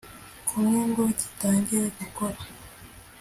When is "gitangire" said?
1.19-1.85